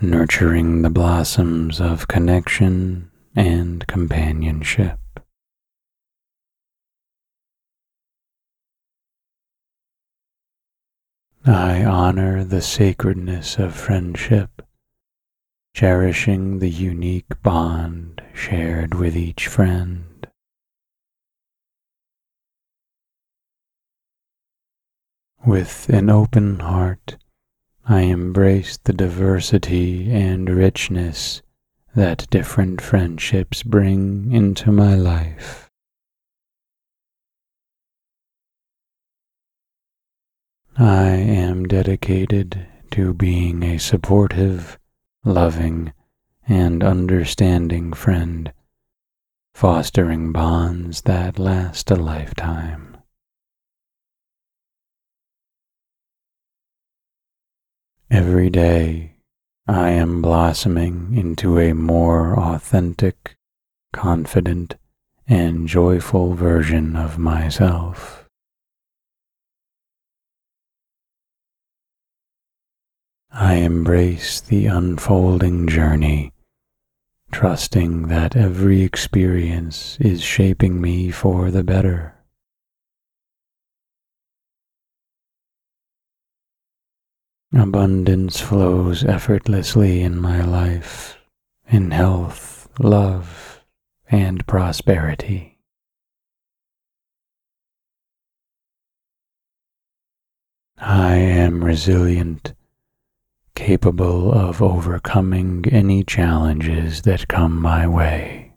[0.00, 4.98] nurturing the blossoms of connection and companionship.
[11.44, 14.62] I honor the sacredness of friendship,
[15.74, 20.28] cherishing the unique bond shared with each friend.
[25.44, 27.16] With an open heart,
[27.84, 31.42] I embrace the diversity and richness
[31.96, 35.71] that different friendships bring into my life.
[40.78, 44.78] I am dedicated to being a supportive,
[45.22, 45.92] loving,
[46.48, 48.50] and understanding friend,
[49.54, 52.96] fostering bonds that last a lifetime.
[58.10, 59.16] Every day
[59.68, 63.36] I am blossoming into a more authentic,
[63.92, 64.76] confident,
[65.28, 68.21] and joyful version of myself.
[73.34, 76.34] I embrace the unfolding journey,
[77.30, 82.14] trusting that every experience is shaping me for the better.
[87.54, 91.16] Abundance flows effortlessly in my life,
[91.68, 93.64] in health, love,
[94.10, 95.58] and prosperity.
[100.76, 102.52] I am resilient,
[103.54, 108.52] capable of overcoming any challenges that come my way.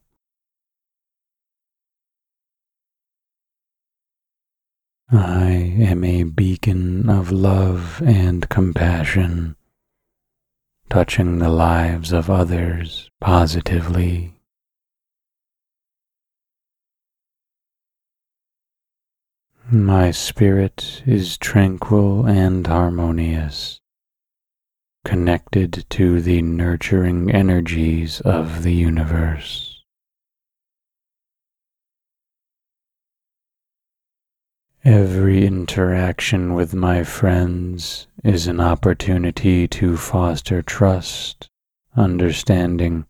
[5.11, 9.55] I am a beacon of love and compassion,
[10.89, 14.33] touching the lives of others positively.
[19.71, 23.79] My spirit is tranquil and harmonious,
[25.05, 29.83] connected to the nurturing energies of the universe.
[34.83, 41.49] Every interaction with my friends is an opportunity to foster trust,
[41.95, 43.05] understanding,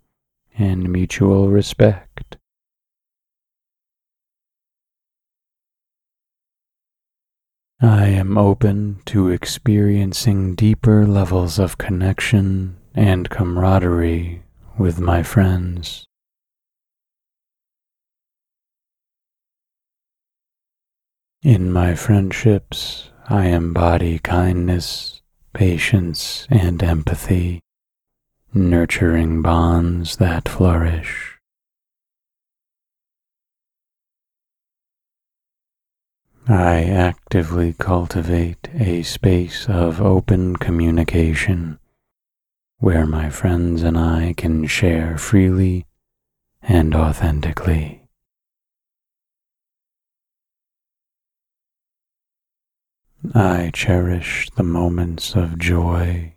[0.57, 2.37] and mutual respect.
[7.81, 14.43] I am open to experiencing deeper levels of connection and camaraderie
[14.77, 16.05] with my friends.
[21.43, 25.21] In my friendships, I embody kindness,
[25.53, 27.59] patience, and empathy,
[28.53, 31.34] nurturing bonds that flourish.
[36.47, 41.79] I actively cultivate a space of open communication
[42.77, 45.87] where my friends and I can share freely
[46.61, 48.03] and authentically.
[53.33, 56.35] I cherish the moments of joy,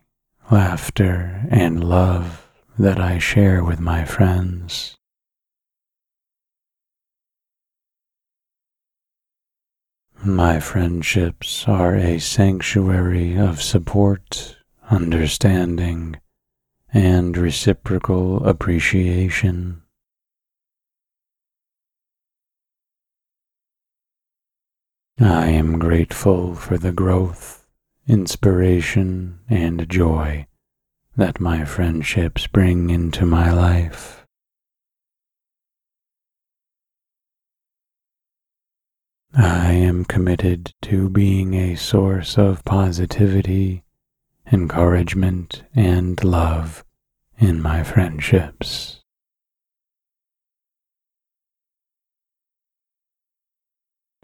[0.50, 2.48] laughter, and love
[2.78, 4.97] that I share with my friends.
[10.24, 14.56] My friendships are a sanctuary of support,
[14.90, 16.16] understanding,
[16.92, 19.82] and reciprocal appreciation.
[25.20, 27.68] I am grateful for the growth,
[28.08, 30.48] inspiration, and joy
[31.16, 34.17] that my friendships bring into my life.
[39.34, 43.84] I am committed to being a source of positivity,
[44.50, 46.84] encouragement, and love
[47.38, 49.00] in my friendships.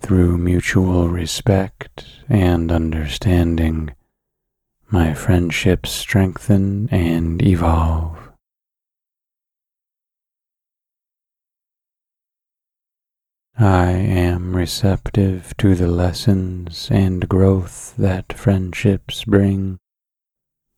[0.00, 3.94] Through mutual respect and understanding,
[4.90, 8.23] my friendships strengthen and evolve.
[13.56, 19.78] I am receptive to the lessons and growth that friendships bring,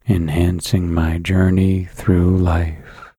[0.06, 3.14] enhancing my journey through life.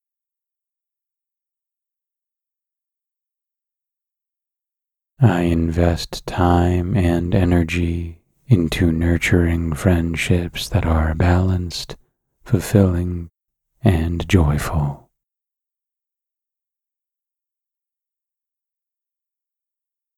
[5.20, 11.96] I invest time and energy into nurturing friendships that are balanced,
[12.44, 13.32] fulfilling,
[13.84, 15.07] and joyful.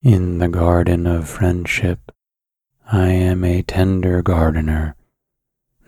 [0.02, 2.14] In the garden of friendship,
[2.90, 4.96] I am a tender gardener,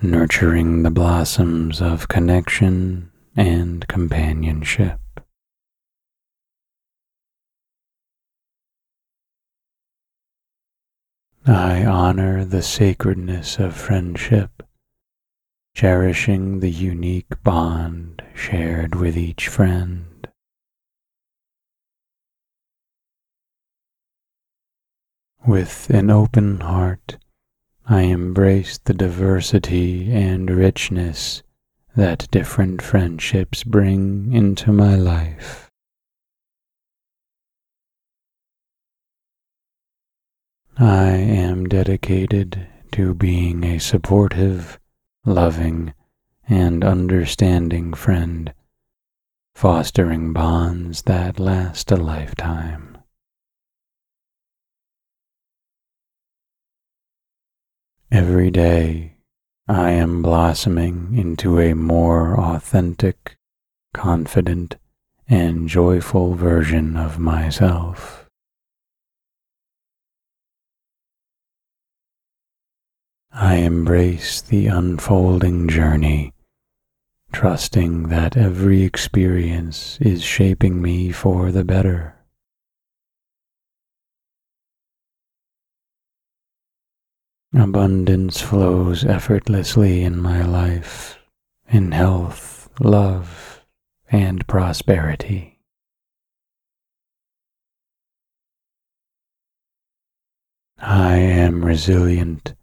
[0.02, 5.00] nurturing the blossoms of connection and companionship.
[11.48, 14.62] I honor the sacredness of friendship,
[15.74, 20.11] cherishing the unique bond shared with each friend.
[25.46, 27.18] With an open heart,
[27.88, 31.42] I embrace the diversity and richness
[31.96, 35.72] that different friendships bring into my life.
[40.78, 44.80] I am dedicated to being a supportive,
[45.26, 45.96] loving,
[46.48, 48.54] and understanding friend,
[49.56, 53.01] fostering bonds that last a lifetime.
[58.14, 59.14] Every day
[59.70, 63.38] I am blossoming into a more authentic,
[63.94, 64.76] confident,
[65.30, 68.28] and joyful version of myself.
[73.32, 76.34] I embrace the unfolding journey,
[77.32, 82.21] trusting that every experience is shaping me for the better.
[87.54, 91.20] Abundance flows effortlessly in my life,
[91.68, 93.66] in health, love,
[94.10, 95.60] and prosperity.
[100.80, 102.54] I am resilient,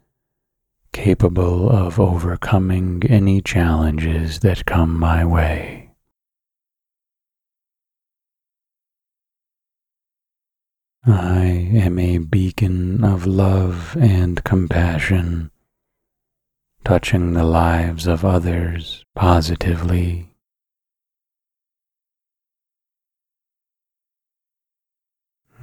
[0.95, 5.78] capable of overcoming any challenges that come my way.
[11.11, 15.50] I am a beacon of love and compassion,
[16.84, 20.34] touching the lives of others positively.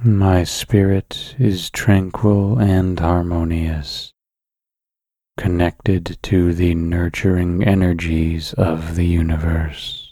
[0.02, 4.12] My spirit is tranquil and harmonious,
[5.36, 10.05] connected to the nurturing energies of the universe.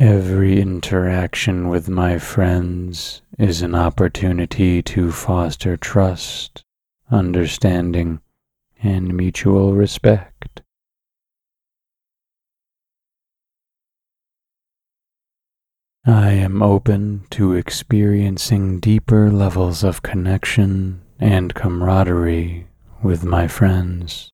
[0.00, 6.62] Every interaction with my friends is an opportunity to foster trust,
[7.10, 8.20] understanding,
[8.80, 10.62] and mutual respect.
[16.06, 22.68] I am open to experiencing deeper levels of connection and camaraderie
[23.02, 24.30] with my friends.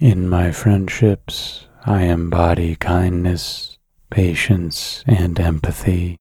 [0.00, 3.76] In my friendships, I embody kindness,
[4.08, 6.16] patience, and empathy,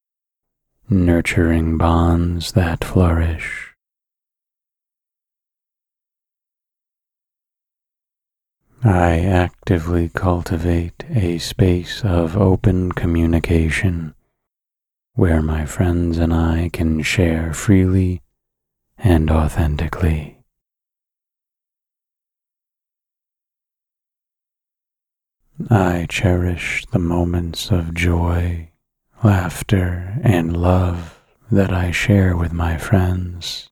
[0.89, 3.73] nurturing bonds that flourish.
[8.84, 14.13] I actively cultivate a space of open communication
[15.13, 18.23] where my friends and I can share freely
[18.97, 20.38] and authentically.
[25.70, 28.72] I cherish the moments of joy,
[29.24, 31.20] laughter, and love
[31.51, 33.70] that I share with my friends.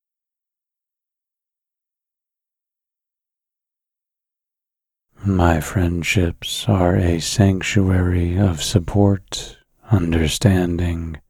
[5.26, 9.58] My friendships are a sanctuary of support,
[9.90, 11.22] understanding,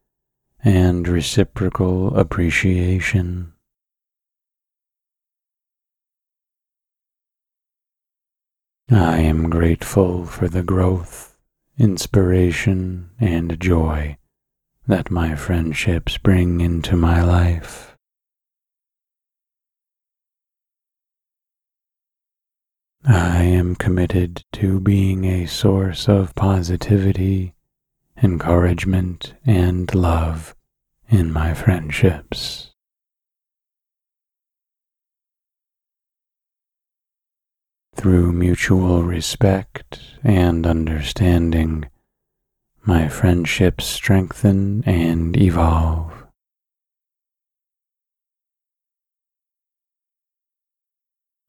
[0.63, 3.53] and reciprocal appreciation.
[8.89, 11.37] I am grateful for the growth,
[11.77, 14.17] inspiration, and joy
[14.87, 17.97] that my friendships bring into my life.
[23.05, 27.55] I am committed to being a source of positivity,
[28.23, 30.55] encouragement, and love
[31.09, 32.66] in my friendships.
[37.97, 41.89] Through mutual respect and understanding,
[42.85, 46.13] my friendships strengthen and evolve.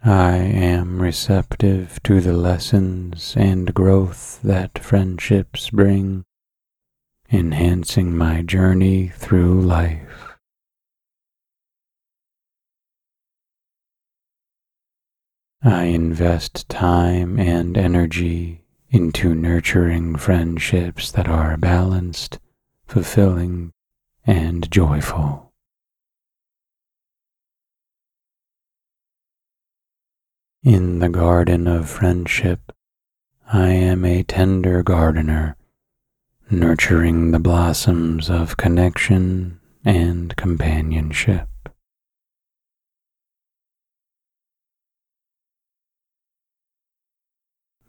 [0.02, 6.24] I am receptive to the lessons and growth that friendships bring,
[7.30, 10.07] enhancing my journey through life.
[15.62, 22.38] I invest time and energy into nurturing friendships that are balanced,
[22.86, 23.72] fulfilling,
[24.24, 25.52] and joyful.
[30.62, 32.72] In the garden of friendship,
[33.52, 35.56] I am a tender gardener,
[36.50, 41.48] nurturing the blossoms of connection and companionship.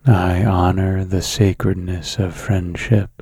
[0.10, 3.22] I honor the sacredness of friendship,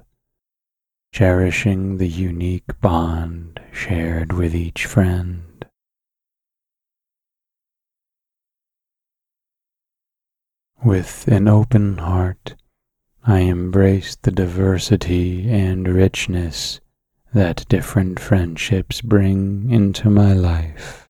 [1.12, 5.66] cherishing the unique bond shared with each friend.
[10.82, 12.56] With an open heart,
[13.22, 16.80] I embrace the diversity and richness
[17.34, 21.07] that different friendships bring into my life.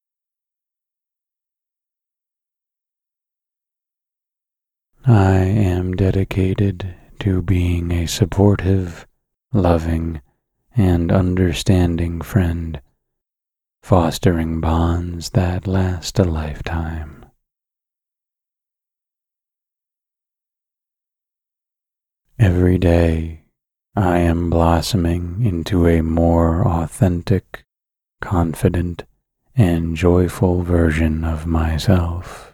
[5.10, 9.08] I am dedicated to being a supportive,
[9.54, 10.20] loving,
[10.76, 12.82] and understanding friend,
[13.82, 17.26] fostering bonds that last a lifetime.
[22.38, 23.46] Every day
[23.96, 27.64] I am blossoming into a more authentic,
[28.20, 29.06] confident,
[29.56, 32.47] and joyful version of myself.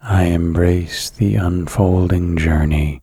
[0.00, 3.02] I embrace the unfolding journey,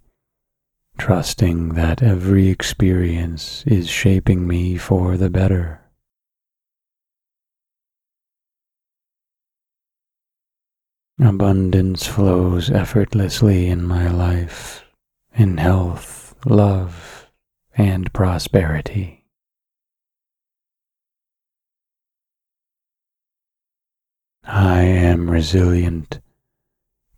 [0.98, 5.82] trusting that every experience is shaping me for the better.
[11.20, 14.84] Abundance flows effortlessly in my life,
[15.34, 17.30] in health, love,
[17.78, 19.26] and prosperity.
[24.44, 26.20] I am resilient,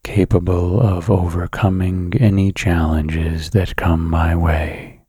[0.07, 5.01] capable of overcoming any challenges that come my way.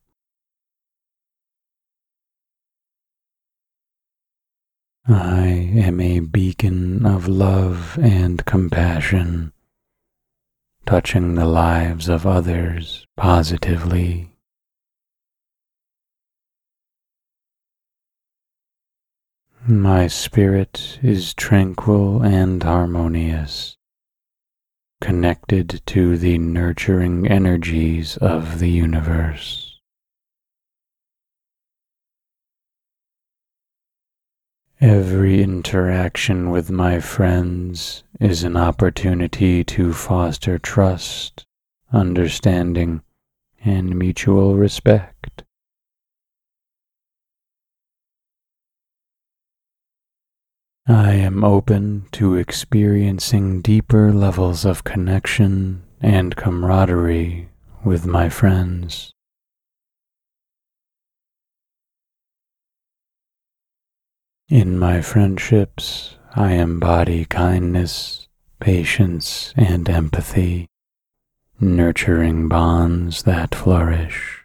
[5.06, 5.46] I
[5.86, 9.52] am a beacon of love and compassion,
[10.84, 14.32] touching the lives of others positively.
[19.64, 23.77] My spirit is tranquil and harmonious,
[25.00, 29.78] connected to the nurturing energies of the universe.
[34.80, 41.44] Every interaction with my friends is an opportunity to foster trust,
[41.92, 43.02] understanding,
[43.64, 45.42] and mutual respect.
[50.90, 57.50] I am open to experiencing deeper levels of connection and camaraderie
[57.84, 59.12] with my friends.
[64.48, 68.26] In my friendships, I embody kindness,
[68.58, 70.68] patience, and empathy,
[71.60, 74.37] nurturing bonds that flourish.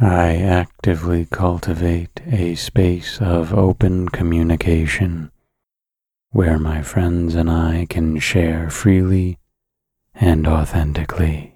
[0.00, 5.30] I actively cultivate a space of open communication
[6.30, 9.38] where my friends and I can share freely
[10.12, 11.53] and authentically.